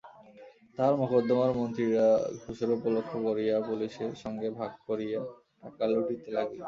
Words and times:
তাঁহার 0.77 0.95
মকদ্দমার 1.01 1.51
মন্ত্রীরা 1.57 2.07
ঘুষের 2.41 2.69
উপলক্ষ 2.77 3.11
করিয়া 3.27 3.55
পুলিসের 3.67 4.11
সঙ্গে 4.23 4.47
ভাগ 4.59 4.71
করিয়া 4.87 5.19
টাকা 5.61 5.85
লুটিতে 5.91 6.29
লাগিল। 6.37 6.59